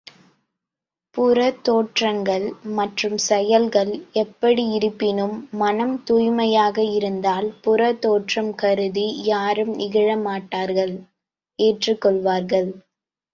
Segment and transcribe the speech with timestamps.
[1.15, 2.45] புறத்தோற்றங்கள்,
[2.77, 10.95] மற்றும் செயல்கள் எப்படியிருப்பினும் மனம் தூய்மையாக இருந்தால் புறத்தோற்றம் கருதி யாரும் இகழமாட்டார்கள்
[11.59, 12.71] ஏற்றுக் கொள்வார்கள்.